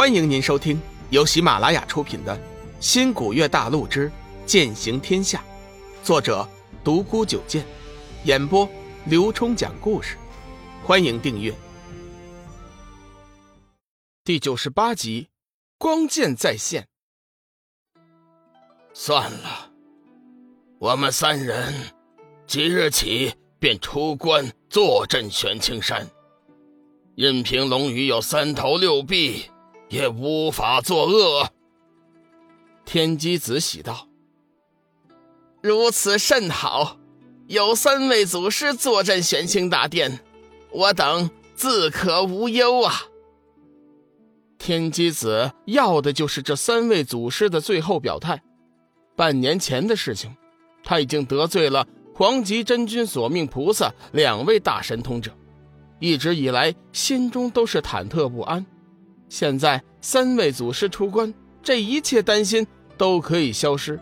[0.00, 0.80] 欢迎您收听
[1.10, 2.34] 由喜马拉雅出品的
[2.80, 4.10] 《新古月大陆之
[4.46, 5.44] 剑行天下》，
[6.02, 6.48] 作者
[6.82, 7.66] 独孤九剑，
[8.24, 8.66] 演播
[9.04, 10.16] 刘冲讲故事。
[10.82, 11.54] 欢迎订阅。
[14.24, 15.28] 第九十八集，
[15.76, 16.88] 光剑再现。
[18.94, 19.70] 算了，
[20.78, 21.74] 我们三人
[22.46, 26.08] 即日起便出关坐镇玄青山。
[27.16, 29.44] 任凭龙宇有三头六臂，
[29.90, 31.50] 也无法作恶。
[32.86, 34.08] 天机子喜道
[35.60, 36.96] ：“如此甚好，
[37.48, 40.20] 有三位祖师坐镇玄清大殿，
[40.70, 43.02] 我等自可无忧啊。”
[44.58, 48.42] 天机子要的就是这三位祖师的最后表态。
[49.16, 50.34] 半年前的事情，
[50.84, 55.32] 他已经得罪了黄极真君、索命菩萨两位大神通者，
[55.98, 58.64] 一直以来心中都是忐忑不安。
[59.30, 62.66] 现在三位祖师出关，这一切担心
[62.98, 63.98] 都可以消失。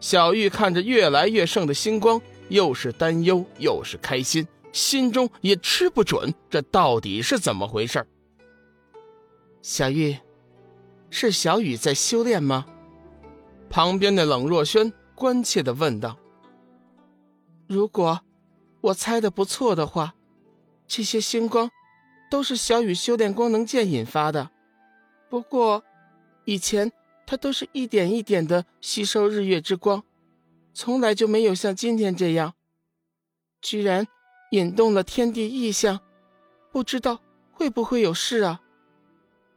[0.00, 8.04] 小玉看着越来越盛的星光，又是担忧又是开心，心中也吃不准这到底是怎么回事。
[9.62, 10.16] 小玉，
[11.08, 12.66] 是小雨在修炼吗？
[13.70, 16.16] 旁边的冷若轩关切的问道
[17.68, 18.20] ：“如果
[18.80, 20.14] 我猜的不错的话，
[20.86, 21.70] 这些星光
[22.30, 24.50] 都是小雨修炼光能剑引发的。
[25.28, 25.84] 不过，
[26.44, 26.92] 以前
[27.26, 30.02] 他都是一点一点的吸收日月之光，
[30.72, 32.54] 从来就没有像今天这样，
[33.60, 34.06] 居然
[34.52, 36.00] 引动了天地异象，
[36.72, 37.20] 不知道
[37.52, 38.62] 会不会有事啊？”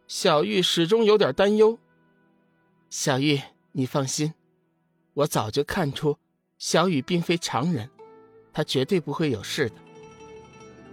[0.08, 1.80] 小玉始终有点担忧。
[2.90, 3.42] 小玉。
[3.74, 4.34] 你放心，
[5.14, 6.18] 我早就看出
[6.58, 7.90] 小雨并非常人，
[8.52, 9.76] 他绝对不会有事的。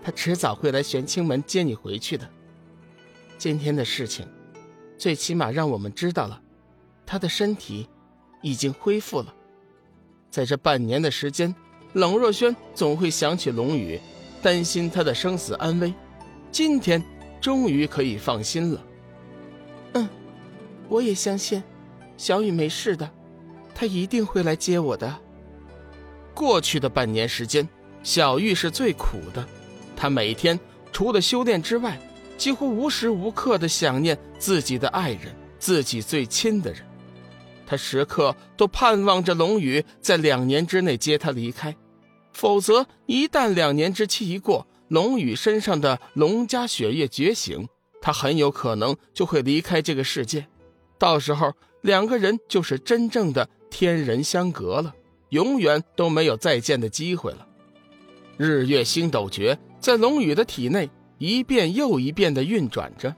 [0.09, 2.27] 他迟早会来玄清门接你回去的。
[3.37, 4.27] 今天的事情，
[4.97, 6.41] 最起码让我们知道了，
[7.05, 7.87] 他的身体
[8.41, 9.35] 已经恢复了。
[10.31, 11.55] 在这半年的时间，
[11.93, 14.01] 冷若轩总会想起龙宇，
[14.41, 15.93] 担心他的生死安危。
[16.51, 17.05] 今天
[17.39, 18.87] 终于可以放心了。
[19.93, 20.09] 嗯，
[20.89, 21.63] 我也相信。
[22.17, 23.11] 小雨没事的，
[23.75, 25.21] 他一定会来接我的。
[26.33, 27.69] 过去的半年时间，
[28.03, 29.47] 小玉是最苦的。
[30.01, 30.59] 他每天
[30.93, 31.99] 除了修炼之外，
[32.37, 36.83] 几乎无时无刻的想念自己的爱人，自己最亲的人。
[37.67, 41.75] 他时刻都盼望着龙宇在两年之内接他离开，
[42.33, 47.69] 否则一旦两年之期一过，龙宇身上的龙家血液觉醒，
[48.01, 50.47] 他很有可能就会离开这个世界。
[50.97, 51.53] 到时候。
[51.83, 54.93] 两个人就是真正的天人相隔了，
[55.29, 57.47] 永远都没有再见的机会了。
[58.37, 63.15] 日月星斗诀在龙宇的体内一遍又一遍的运转着，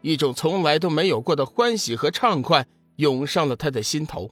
[0.00, 2.66] 一种从来都没有过的欢喜和畅快
[2.96, 4.30] 涌上了他的心头。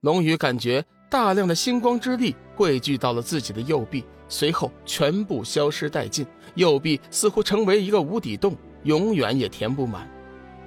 [0.00, 10.10] 龙宇感觉大量的星光之力汇聚到了自己的右臂，随后全部消失殆尽，右臂似乎成为一个无底洞，永远也填不满。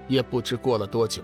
[0.08, 1.22] 也不知过了多久。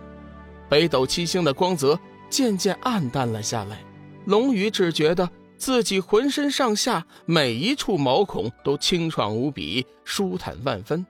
[0.69, 1.97] 北斗七星的光泽
[2.29, 3.81] 渐渐暗淡了下来，
[4.25, 5.29] 龙宇只觉得
[5.63, 11.05] 自己浑身上下每一处毛孔都清爽无比，舒坦万分。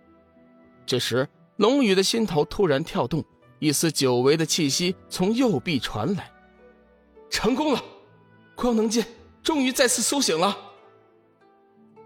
[0.86, 3.26] 这时，龙宇的心头突然跳动，
[3.58, 6.32] 一丝久违的气息从右臂传来。
[7.32, 7.84] 成功了，
[8.54, 9.08] 光能剑
[9.42, 10.56] 终于再次苏醒了。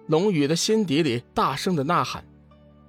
[0.05, 2.23] 龙宇的心底里大声的呐喊。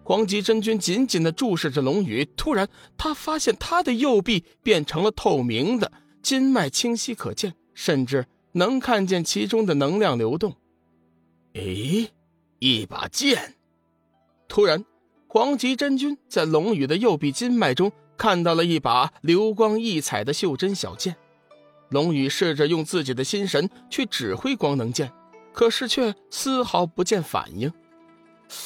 [0.04, 5.90] 黄极真君紧紧的注视着龙宇，突然，他发现他的右臂变成了透明的，
[6.22, 8.25] 筋脉清晰可见，甚至
[8.58, 10.54] 能看见其中的能量流动。
[11.54, 12.10] 诶，
[12.58, 13.54] 一把剑！
[14.46, 14.84] 突然，
[15.26, 21.16] 黄极真君在龙宇的右臂筋脉中看到了一把流光溢彩的袖珍小剑。
[21.88, 25.10] 龙宇试着用自己的心神去指挥光能剑，
[25.52, 27.72] 可是却丝毫不见反应。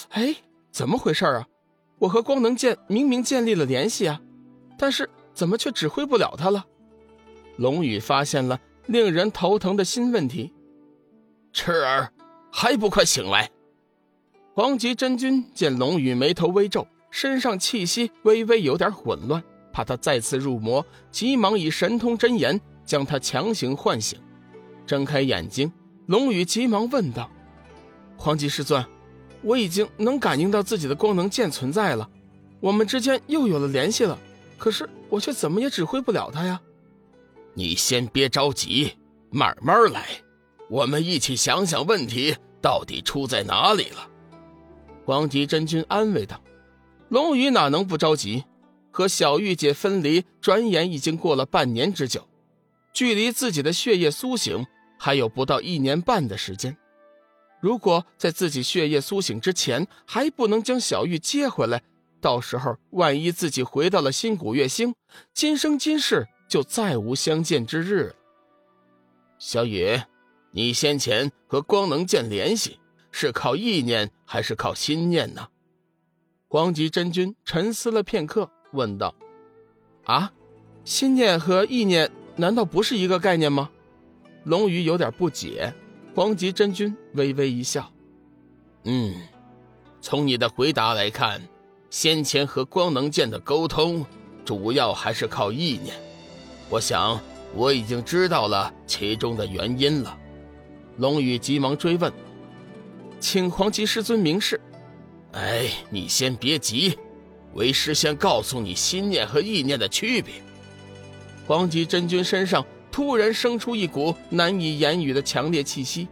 [0.09, 0.34] 哎。
[0.72, 1.47] 怎么回事啊？
[1.98, 4.22] 我和光能剑明明建立了联系啊，
[4.78, 6.65] 但是怎么却指挥不了他了？
[7.59, 10.53] 龙宇发现了令人头疼的新问题。
[11.53, 12.13] 赤儿，
[12.51, 13.51] 还不快醒来！
[14.55, 19.43] 黄极真君见龙宇眉头微皱，身上气息微微有点混乱，
[19.73, 24.19] 怕他再次入魔，急忙以神通真言将他强行唤醒。
[24.87, 25.73] 睁开眼睛，
[26.07, 27.31] 龙宇急忙问道
[28.17, 28.84] ：“黄极师尊。”
[29.45, 32.09] 我已经能感应到自己的光能剑存在了，
[32.61, 34.17] 我们之间又有了联系了。
[34.57, 36.61] 可是我却怎么也指挥不了他呀！
[37.54, 38.95] 你先别着急，
[39.31, 40.07] 慢慢来，
[40.71, 44.09] 我们一起想想问题到底出在哪里了。
[45.04, 46.41] 黄极真君安慰道
[47.10, 48.45] ：“龙宇哪能不着急？
[48.91, 52.28] 和小玉姐分离，转眼已经过了半年之久，
[52.93, 54.66] 距离自己的血液苏醒
[54.98, 56.77] 还有不到一年半的时间。
[57.60, 61.83] 如果在自己血液苏醒之前还不能将小玉接回来，
[62.21, 64.95] 到时候万一自己回到了新古月星，
[65.33, 68.15] 今生今世就再无相见之日了。
[69.39, 69.99] 小雨，
[70.51, 72.78] 你先前和光能剑联系
[73.10, 75.49] 是靠意念还是靠心念呢？
[76.49, 79.15] 黄极真君沉思了片刻，问道
[80.04, 80.31] ：“啊，
[80.84, 83.71] 心念和意念难道不是一个概念吗？”
[84.45, 85.72] 龙宇有点不解。
[86.15, 87.91] 黄极真君微微一笑
[88.84, 89.15] ：“嗯，
[90.03, 91.41] 从你的回答来看，
[91.89, 94.05] 先前和光能剑的沟通
[94.45, 96.11] 主要还是靠意念。
[96.72, 97.21] 我想
[97.54, 100.19] 我已经知道了其中的原因了。”
[100.98, 102.10] 龙宇急忙追问
[103.21, 104.60] ：“请黄极师尊明示。
[105.33, 106.98] ”“哎，你先别急，
[107.54, 110.34] 为师先告诉你心念和意念的区别。”
[111.47, 112.65] 黄极真君身上。
[112.91, 116.07] 突然生出一股难以言语的强烈气息，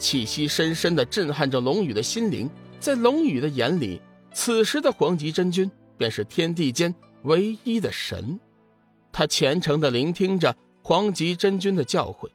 [0.00, 2.50] 气息深深的震撼着龙宇的心灵。
[2.80, 4.00] 在龙宇的眼里，
[4.32, 8.36] 此时的黄极真君便是天地间唯一的神。
[9.14, 12.28] 他虔诚的聆听着黄极真君的教诲。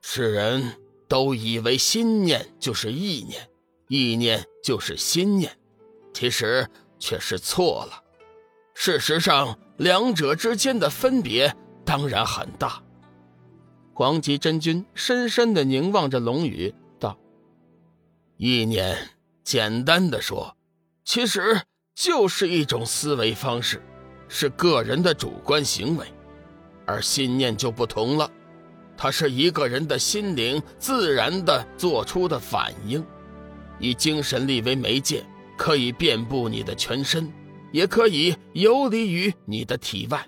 [0.00, 0.72] 世人
[1.06, 3.50] 都以为心念就是意念，
[3.88, 5.52] 意念就是心念，
[6.14, 6.66] 其实
[6.98, 8.02] 却是错了。
[8.72, 12.82] 事实上，两者之间的分别当然很大。
[13.92, 17.18] 黄极真君深深的凝望着龙宇，道
[18.38, 19.10] ：“意念，
[19.44, 20.56] 简单的说，
[21.04, 21.62] 其实
[21.94, 23.82] 就是一种思维方式，
[24.28, 26.06] 是个人的主观行为；
[26.84, 28.30] 而心念就不同了，
[28.96, 33.04] 它是一个人的心灵自然的做出的反应。
[33.78, 35.24] 以精神力为媒介，
[35.56, 37.32] 可以遍布你的全身，
[37.72, 40.26] 也可以游离于你的体外，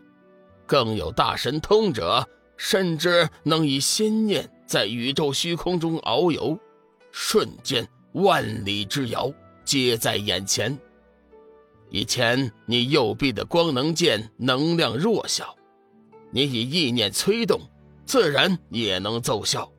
[0.67, 2.27] 更有大神通者。”
[2.61, 6.59] 甚至能以心念在宇宙虚空中遨游，
[7.13, 9.33] 瞬间万里之遥
[9.65, 10.77] 皆在眼前。
[11.91, 15.57] 以前你右臂的光能剑能量弱小，
[16.31, 17.61] 你以意念催动，
[18.05, 19.71] 自然也能奏效。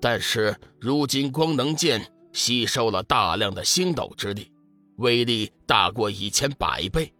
[0.00, 4.50] 但是如今光能剑吸收了大量的星斗之力，
[4.96, 7.12] 威力大过以前百倍。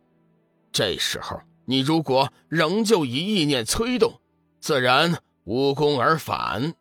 [0.73, 4.21] 这时候你如果仍旧以意念催动，
[4.61, 6.75] 自然无功而返。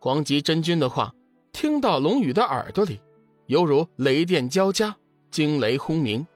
[0.00, 1.14] 黄极真君的话
[1.52, 3.00] 听到龙宇的耳朵里，
[3.46, 4.96] 犹如雷电交加，
[5.30, 6.26] 惊雷轰鸣。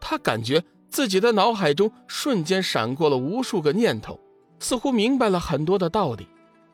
[0.00, 4.18] 他感觉自己的脑海中瞬间闪过了无数个念头，
[4.58, 6.26] 似乎明白了很多的道理。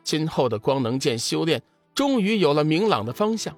[0.02, 1.62] 今后的光能剑修炼
[1.94, 3.56] 终于有了明朗的方向，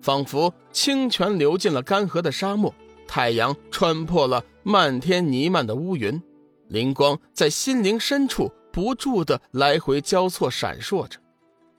[0.00, 2.72] 仿佛清泉流进了干涸的沙漠，
[3.06, 6.22] 太阳穿破了漫天弥漫的乌云，
[6.68, 8.52] 灵光在心灵深处。
[8.70, 11.18] 不住的来回交错闪烁着，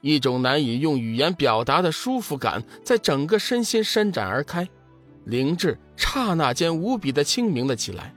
[0.01, 4.67] 一种难以用语言表达的舒服感在整个身心伸展而开，
[5.29, 8.13] 灵智刹那间无比的清明了起来。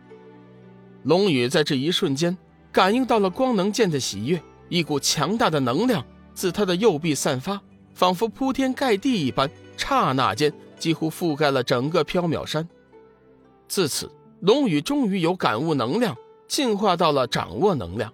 [1.04, 2.36] 龙宇在这一瞬间
[2.70, 7.60] 感应到了光能剑的喜悦，一股强大的能量自他的右臂散发，
[7.92, 12.66] 仿佛铺天盖地一般，刹那间几乎覆盖了整个缥缈山。
[13.68, 14.10] 自此，
[14.40, 18.12] 龙宇终于有感悟能量，进化到了掌握能量。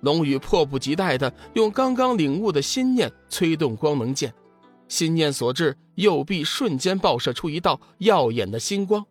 [0.00, 4.32] 龙宇迫不及待地用刚刚领悟的心念催动光能剑，
[4.90, 9.06] 心念所至，右臂瞬间爆射出一道耀眼的星光，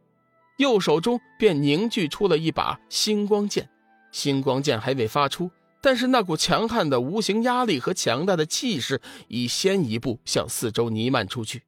[0.58, 3.68] 右手中便凝聚出了一把星光剑。
[4.12, 5.50] 星光剑还未发出，
[5.82, 11.64] 但是那股强悍的无形压力和强大的气势已先一步向四周弥漫出去，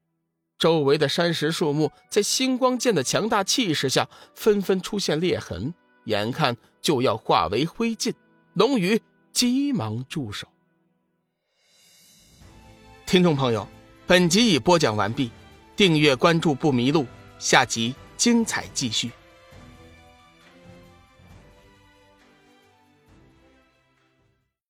[0.59, 8.13] 周围的山石树木在星光剑的强大气势下纷纷出现裂痕，眼看就要化为灰烬。
[8.53, 9.01] 龙宇。
[9.33, 10.45] 急忙住手！
[13.05, 13.65] 听众朋友，
[14.11, 15.31] 本集已播讲完毕，
[15.73, 17.05] 订阅关注不迷路，
[17.39, 19.09] 下集精彩继续。